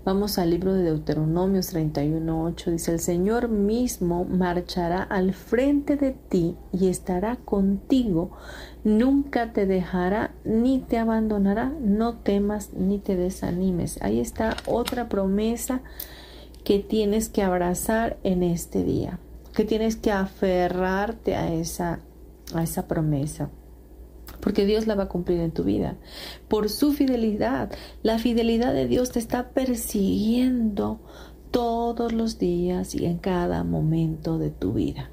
[0.03, 2.71] Vamos al libro de Deuteronomios 31.8.
[2.71, 8.31] Dice, el Señor mismo marchará al frente de ti y estará contigo.
[8.83, 11.71] Nunca te dejará ni te abandonará.
[11.79, 14.01] No temas ni te desanimes.
[14.01, 15.81] Ahí está otra promesa
[16.63, 19.19] que tienes que abrazar en este día.
[19.53, 21.99] Que tienes que aferrarte a esa,
[22.55, 23.51] a esa promesa
[24.41, 25.97] porque Dios la va a cumplir en tu vida.
[26.47, 27.71] Por su fidelidad,
[28.03, 30.99] la fidelidad de Dios te está persiguiendo
[31.51, 35.11] todos los días y en cada momento de tu vida.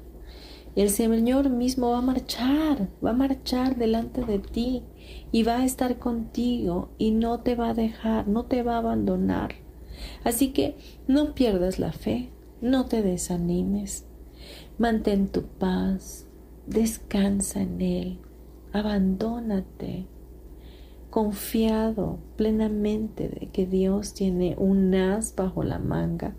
[0.75, 4.83] El Señor mismo va a marchar, va a marchar delante de ti
[5.31, 8.77] y va a estar contigo y no te va a dejar, no te va a
[8.77, 9.55] abandonar.
[10.23, 10.77] Así que
[11.07, 14.05] no pierdas la fe, no te desanimes,
[14.77, 16.27] mantén tu paz,
[16.67, 18.19] descansa en Él,
[18.71, 20.07] abandónate,
[21.09, 26.35] confiado plenamente de que Dios tiene un as bajo la manga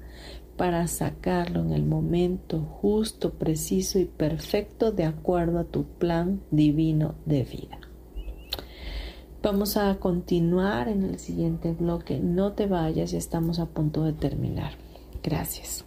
[0.57, 7.15] para sacarlo en el momento justo, preciso y perfecto de acuerdo a tu plan divino
[7.25, 7.79] de vida.
[9.43, 12.21] Vamos a continuar en el siguiente bloque.
[12.21, 14.73] No te vayas, ya estamos a punto de terminar.
[15.23, 15.87] Gracias.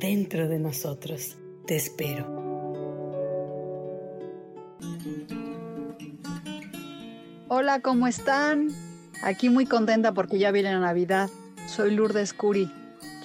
[0.00, 1.36] dentro de nosotros.
[1.66, 2.26] Te espero.
[7.48, 8.68] Hola, ¿cómo están?
[9.22, 11.28] Aquí muy contenta porque ya viene la Navidad.
[11.66, 12.72] Soy Lourdes Curi.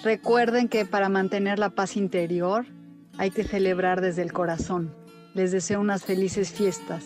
[0.04, 2.66] Recuerden que para mantener la paz interior
[3.18, 4.94] hay que celebrar desde el corazón.
[5.34, 7.06] Les deseo unas felices fiestas.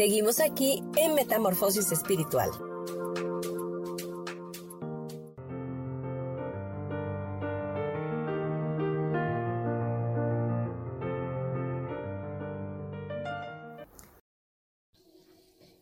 [0.00, 2.48] Seguimos aquí en Metamorfosis Espiritual.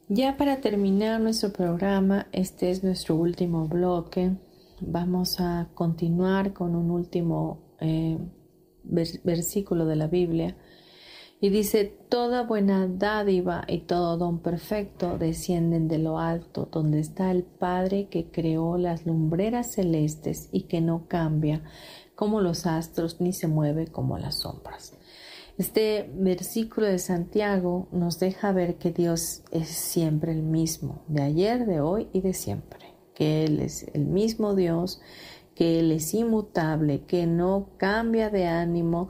[0.08, 4.36] Ya para terminar nuestro programa, este es nuestro último bloque.
[4.80, 8.18] Vamos a continuar con un último eh,
[8.82, 10.56] versículo de la Biblia
[11.40, 17.30] y dice, toda buena dádiva y todo don perfecto descienden de lo alto, donde está
[17.30, 21.62] el Padre que creó las lumbreras celestes y que no cambia
[22.16, 24.94] como los astros ni se mueve como las sombras.
[25.58, 31.66] Este versículo de Santiago nos deja ver que Dios es siempre el mismo, de ayer,
[31.66, 35.00] de hoy y de siempre, que Él es el mismo Dios,
[35.54, 39.08] que Él es inmutable, que no cambia de ánimo,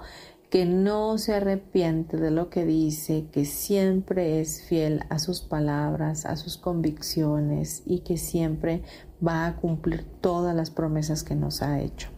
[0.51, 6.25] que no se arrepiente de lo que dice, que siempre es fiel a sus palabras,
[6.25, 8.83] a sus convicciones y que siempre
[9.27, 12.09] va a cumplir todas las promesas que nos ha hecho.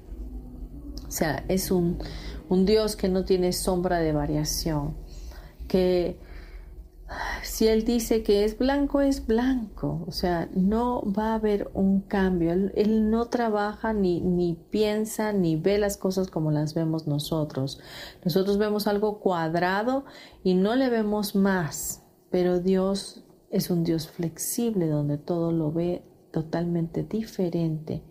[1.08, 1.98] O sea, es un,
[2.48, 4.94] un Dios que no tiene sombra de variación,
[5.66, 6.16] que
[7.60, 10.02] si Él dice que es blanco, es blanco.
[10.06, 12.52] O sea, no va a haber un cambio.
[12.52, 17.78] Él, no trabaja ni, ni piensa ni ve las cosas como las vemos nosotros.
[18.24, 20.06] Nosotros vemos algo cuadrado
[20.42, 22.02] y no le vemos más.
[22.30, 26.02] Pero Dios es un Dios flexible donde todo lo ve
[26.32, 28.02] totalmente diferente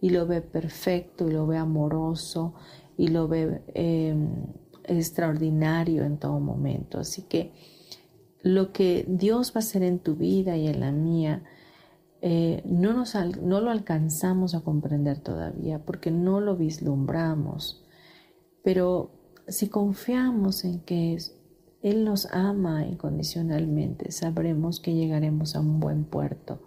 [0.00, 2.54] y lo ve perfecto y lo ve amoroso
[2.96, 4.46] y lo ve em,
[4.84, 7.00] extraordinario en todo momento.
[7.00, 7.52] Así que
[8.42, 11.42] lo que Dios va a hacer en tu vida y en la mía,
[12.20, 17.84] eh, no, nos, no lo alcanzamos a comprender todavía porque no lo vislumbramos.
[18.62, 19.10] Pero
[19.48, 21.18] si confiamos en que
[21.82, 26.60] Él nos ama incondicionalmente, sabremos que llegaremos a un buen puerto.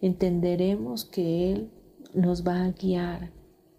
[0.00, 1.70] Entenderemos que Él
[2.14, 3.30] nos va a guiar,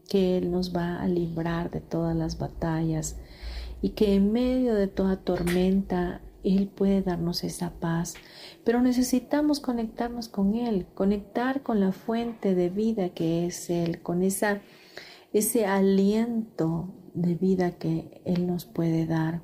[0.10, 3.18] que Él nos va a librar de todas las batallas
[3.82, 8.14] y que en medio de toda tormenta él puede darnos esa paz,
[8.64, 14.22] pero necesitamos conectarnos con Él, conectar con la fuente de vida que es Él, con
[14.22, 14.62] esa,
[15.34, 19.42] ese aliento de vida que Él nos puede dar.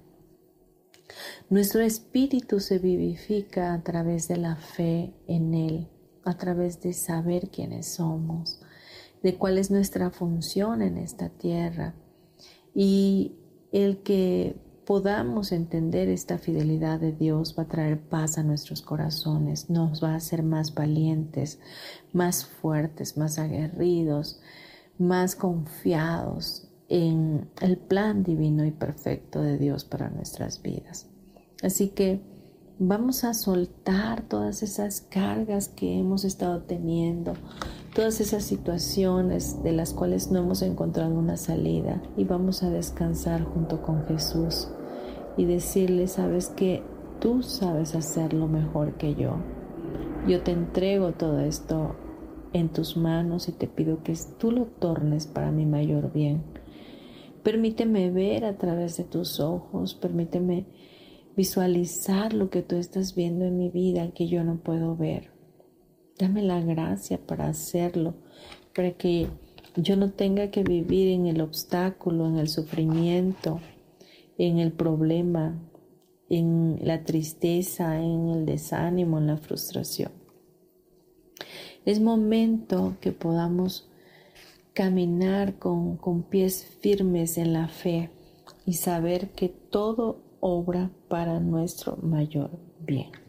[1.50, 5.90] Nuestro espíritu se vivifica a través de la fe en Él,
[6.24, 8.62] a través de saber quiénes somos,
[9.24, 11.96] de cuál es nuestra función en esta tierra.
[12.74, 13.36] Y
[13.72, 14.56] el que
[14.86, 20.14] podamos entender esta fidelidad de Dios va a traer paz a nuestros corazones, nos va
[20.14, 21.60] a hacer más valientes,
[22.14, 24.42] más fuertes, más aguerridos,
[24.98, 31.08] más confiados en el plan divino y perfecto de Dios para nuestras vidas.
[31.64, 32.22] Así que
[32.80, 37.34] vamos a soltar todas esas cargas que hemos estado teniendo,
[37.94, 43.44] todas esas situaciones de las cuales no hemos encontrado una salida y vamos a descansar
[43.44, 44.70] junto con Jesús
[45.38, 46.84] y decirle, sabes que
[47.20, 49.36] tú sabes hacerlo mejor que yo.
[50.28, 51.96] Yo te entrego todo esto
[52.54, 56.44] en tus manos y te pido que tú lo tornes para mi mayor bien.
[57.44, 60.66] Permíteme ver a través de tus ojos, permíteme
[61.36, 65.31] visualizar lo que tú estás viendo en mi vida que yo no puedo ver.
[66.18, 68.14] Dame la gracia para hacerlo,
[68.76, 69.28] para que
[69.76, 73.60] yo no tenga que vivir en el obstáculo, en el sufrimiento,
[74.38, 75.58] en el problema,
[76.30, 80.12] en la tristeza, en el desánimo, en la frustración.
[81.86, 83.90] Es momento que podamos
[84.74, 88.10] caminar con, con pies firmes en la fe
[88.66, 93.21] y saber que todo obra para nuestro mayor bien.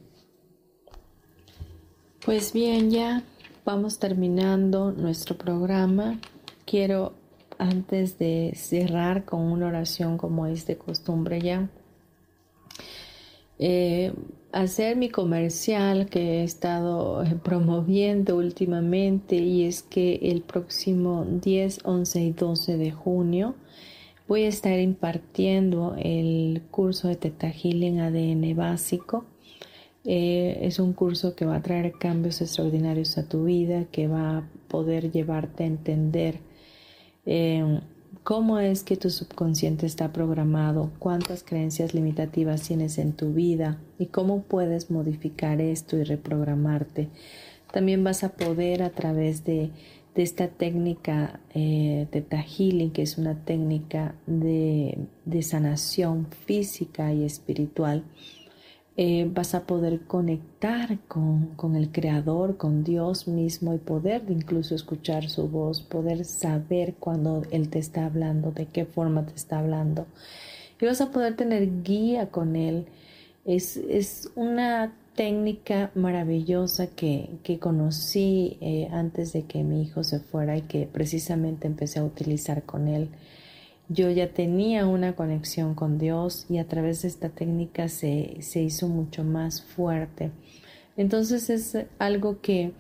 [2.25, 3.25] Pues bien, ya
[3.65, 6.21] vamos terminando nuestro programa.
[6.65, 7.15] Quiero,
[7.59, 11.69] antes de cerrar con una oración como es de costumbre ya,
[13.59, 14.13] eh,
[14.53, 21.81] hacer mi comercial que he estado eh, promoviendo últimamente y es que el próximo 10,
[21.83, 23.57] 11 y 12 de junio
[24.29, 29.25] voy a estar impartiendo el curso de Teta Healing ADN básico.
[30.05, 34.39] Eh, es un curso que va a traer cambios extraordinarios a tu vida, que va
[34.39, 36.41] a poder llevarte a entender
[38.23, 44.07] cómo es que tu subconsciente está programado, cuántas creencias limitativas tienes en tu vida y
[44.07, 47.09] cómo puedes modificar esto y reprogramarte.
[47.73, 49.71] También vas a poder a través de,
[50.15, 54.99] esta técnica eh, de Healing, que es una técnica de
[55.41, 58.05] sanación física y espiritual,
[58.97, 65.31] eh, vas a poder conectar con, el Creador, con Dios mismo y poder incluso escuchar
[65.31, 70.07] su voz, poder saber cuando Él te está hablando, de qué forma te está hablando.
[70.79, 72.87] Y vas a poder tener guía con Él.
[73.47, 80.63] Es, una técnica maravillosa que, conocí eh, antes de que mi hijo se fuera y
[80.63, 83.09] que precisamente empecé a utilizar con Él
[83.93, 88.89] yo ya tenía una conexión con Dios y a través de esta técnica se, hizo
[88.89, 90.31] mucho más fuerte.
[90.97, 92.73] Entonces es algo que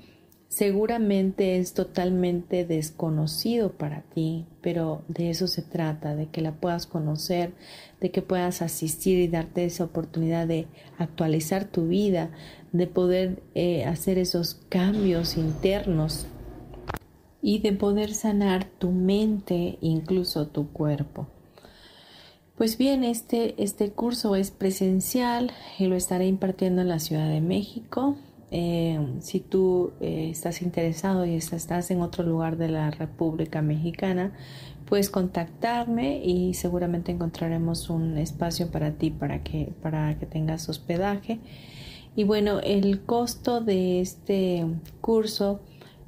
[0.48, 6.86] seguramente es totalmente desconocido para ti, pero de eso se trata, de que la puedas
[6.86, 7.52] conocer,
[8.00, 10.66] de que puedas asistir y darte esa oportunidad de
[10.98, 12.30] actualizar tu vida,
[12.72, 16.26] de poder eh, hacer esos cambios internos
[17.42, 21.26] y de poder sanar tu mente, incluso tu cuerpo.
[22.56, 27.40] Pues bien, este, este curso es presencial y lo estaré impartiendo en la Ciudad de
[27.40, 28.14] México.
[28.52, 34.32] Eh, si tú eh, estás interesado y estás en otro lugar de la República Mexicana,
[34.86, 41.40] puedes contactarme y seguramente encontraremos un espacio para ti para que, para que tengas hospedaje.
[42.14, 44.66] Y bueno, el costo de este
[45.00, 45.62] curso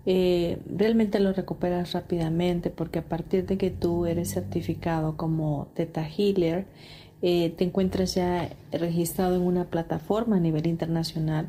[0.07, 6.07] eh, realmente lo recuperas rápidamente porque a partir de que tú eres certificado como Theta
[6.07, 6.67] Healer,
[7.23, 11.49] eh, te encuentras ya registrado en una plataforma a nivel internacional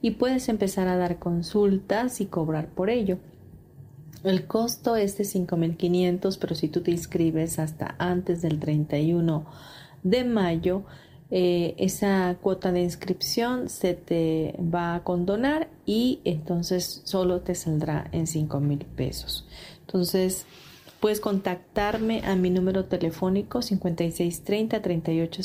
[0.00, 3.18] y puedes empezar a dar consultas y cobrar por ello.
[4.22, 9.46] El costo es de 5.500, pero si tú te inscribes hasta antes del 31
[10.04, 10.84] de mayo,
[11.30, 18.08] eh, esa cuota de inscripción se te va a condonar y entonces solo te saldrá
[18.12, 19.44] en 5 mil pesos.
[19.80, 20.46] Entonces
[21.00, 25.42] puedes contactarme a mi número telefónico 5630 38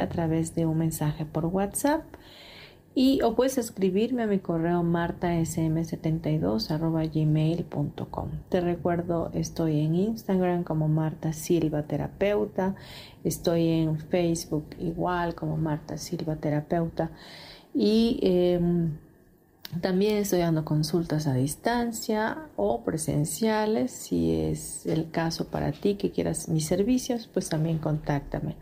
[0.00, 2.02] a través de un mensaje por WhatsApp
[3.00, 6.68] y o puedes escribirme a mi correo martasm72
[7.10, 8.28] gmail.com.
[8.50, 12.74] Te recuerdo, estoy en Instagram como Marta Silva Terapeuta,
[13.24, 17.10] estoy en Facebook igual como Marta Silva Terapeuta
[17.72, 18.98] y em,
[19.80, 23.92] también estoy dando consultas a distancia o presenciales.
[23.92, 28.56] Si es el caso para ti que quieras mis servicios, pues también contáctame.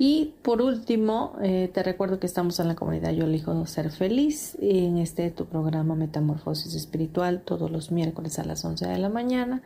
[0.00, 4.56] Y por último, eh, te recuerdo que estamos en la comunidad Yo elijo ser feliz
[4.60, 9.62] en este tu programa Metamorfosis Espiritual todos los miércoles a las 11 de la mañana.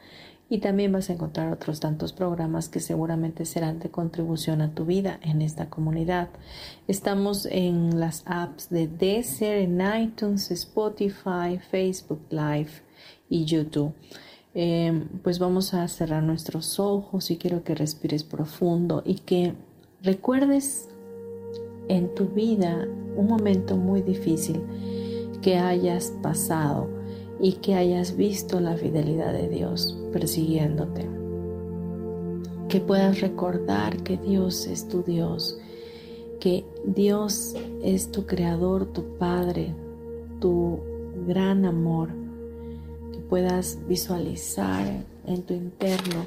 [0.49, 4.87] Y también vas a encontrar otros tantos programas que seguramente serán de contribución a tu
[4.87, 6.28] vida en esta comunidad.
[6.89, 12.70] Estamos en las apps de Deezer, en iTunes, Spotify, Facebook Live
[13.28, 13.95] y YouTube.
[14.55, 19.55] Eh, pues vamos a cerrar nuestros ojos y quiero que respires profundo y que
[20.03, 20.88] recuerdes
[21.88, 24.61] en tu vida un momento muy difícil
[25.40, 26.88] que hayas pasado
[27.40, 31.09] y que hayas visto la fidelidad de Dios persiguiéndote.
[32.68, 35.59] Que puedas recordar que Dios es tu Dios,
[36.40, 39.74] que Dios es tu creador, tu Padre,
[40.40, 40.78] tu
[41.26, 42.09] gran amor,
[43.12, 46.26] que puedas visualizar en tu interno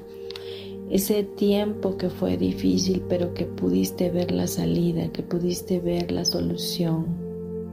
[0.89, 6.25] ese tiempo que fue difícil, pero que pudiste ver la salida, que pudiste ver la
[6.25, 7.05] solución,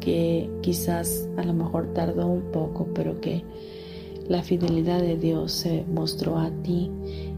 [0.01, 3.45] que quizás a lo mejor tardó un poco, pero que
[4.29, 6.91] la fidelidad de Dios se mostró a ti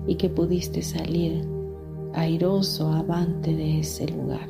[0.07, 1.45] y que pudiste salir
[2.13, 4.49] airoso, avante de ese lugar.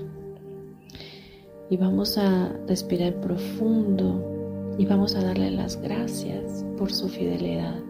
[1.70, 7.83] Y vamos a respirar profundo y vamos a darle las gracias por su fidelidad.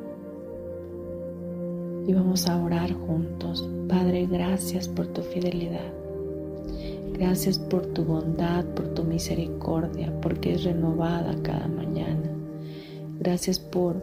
[2.06, 3.68] Y vamos a orar juntos.
[3.88, 5.92] Padre, gracias por tu fidelidad.
[7.12, 12.28] Gracias por tu bondad, por tu misericordia, porque es renovada cada mañana.
[13.20, 14.02] Gracias por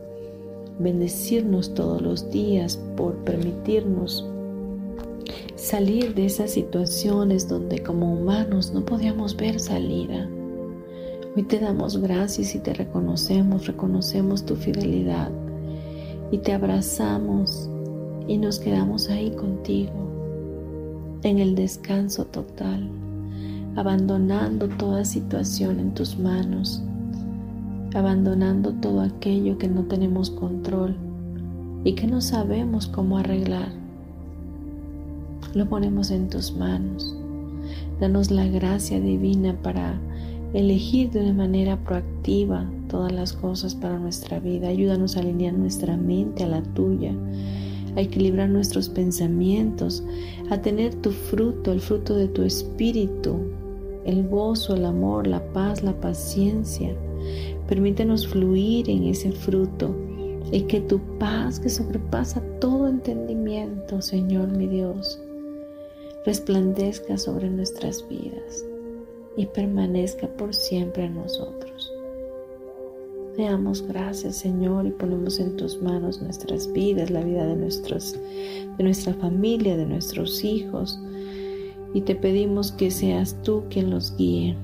[0.79, 4.25] bendecirnos todos los días, por permitirnos
[5.55, 10.27] salir de esas situaciones donde como humanos no podíamos ver salida.
[11.35, 15.29] Hoy te damos gracias y te reconocemos, reconocemos tu fidelidad
[16.31, 17.69] y te abrazamos
[18.31, 19.91] y nos quedamos ahí contigo,
[21.21, 22.89] en el descanso total,
[23.75, 26.81] abandonando toda situación en tus manos,
[27.93, 30.95] abandonando todo aquello que no tenemos control
[31.83, 33.73] y que no sabemos cómo arreglar.
[35.53, 37.13] Lo ponemos en tus manos.
[37.99, 39.99] Danos la gracia divina para
[40.53, 44.69] elegir de una manera proactiva todas las cosas para nuestra vida.
[44.69, 47.13] Ayúdanos a alinear nuestra mente a la tuya
[47.95, 50.03] a equilibrar nuestros pensamientos,
[50.49, 53.39] a tener tu fruto, el fruto de tu espíritu,
[54.05, 56.95] el gozo, el amor, la paz, la paciencia.
[57.67, 59.95] Permítenos fluir en ese fruto
[60.51, 65.21] y que tu paz que sobrepasa todo entendimiento, Señor mi Dios,
[66.25, 68.65] resplandezca sobre nuestras vidas
[69.37, 71.90] y permanezca por siempre en nosotros.
[73.35, 78.19] Te damos gracias, Señor, y ponemos en tus manos nuestras vidas, la vida de, nuestros,
[78.77, 80.99] de nuestra familia, de nuestros hijos.
[81.93, 84.57] Y te pedimos que seas tú quien los guíe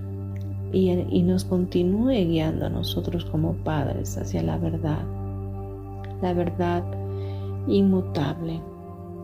[0.74, 5.04] y, y nos continúe guiando a nosotros como padres hacia la verdad,
[6.22, 6.84] la verdad
[7.68, 8.62] inmutable.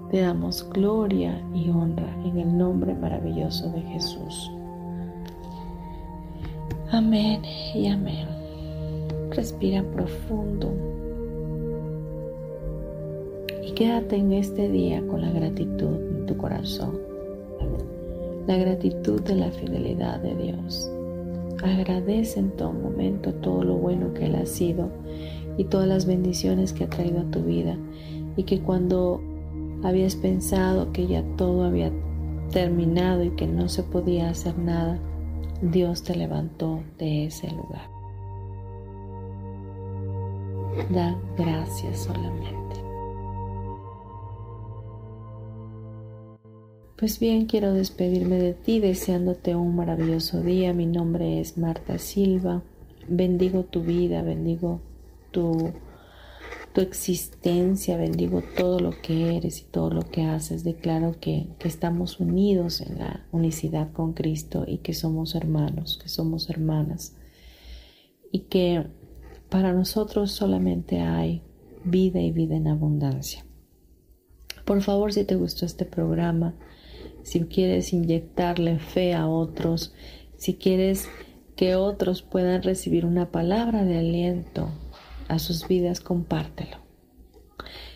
[0.10, 4.52] Te damos gloria y honra en el nombre maravilloso de Jesús.
[6.92, 7.42] Amén
[7.74, 8.43] y amén.
[9.36, 10.70] Respira profundo
[13.64, 17.00] y quédate en este día con la gratitud en tu corazón,
[18.46, 20.88] la gratitud de la fidelidad de Dios.
[21.64, 24.90] Agradece en todo momento todo lo bueno que Él ha sido
[25.58, 27.76] y todas las bendiciones que ha traído a tu vida
[28.38, 29.20] y que cuando
[29.82, 31.92] habías pensado que ya todo había
[32.52, 35.00] terminado y que no se podía hacer nada,
[35.64, 37.93] Dios te levantó de ese lugar.
[40.92, 42.54] Da gracias solamente.
[46.98, 50.74] Pues bien, quiero despedirme de ti deseándote un maravilloso día.
[50.74, 52.64] Mi nombre es Marta Silva.
[53.08, 54.82] Bendigo tu vida, bendigo
[55.30, 55.74] tu,
[56.74, 60.64] tu existencia, bendigo todo lo que eres y todo lo que haces.
[60.64, 66.10] Declaro que, que estamos unidos en la unicidad con Cristo y que somos hermanos, que
[66.10, 67.16] somos hermanas.
[68.32, 68.88] Y que
[69.54, 71.44] para nosotros solamente hay
[71.84, 73.46] vida y vida en abundancia.
[74.66, 76.56] Por favor, si te gustó este programa,
[77.22, 79.94] si quieres inyectarle fe a otros,
[80.38, 81.08] si quieres
[81.56, 84.70] que otros puedan recibir una palabra de aliento
[85.28, 86.78] a sus vidas, compártelo.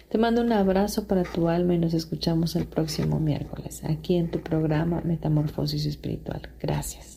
[0.10, 4.30] Te mando un abrazo para tu alma y nos escuchamos el próximo miércoles aquí en
[4.30, 6.52] tu programa Metamorfosis Espiritual.
[6.60, 7.17] Gracias.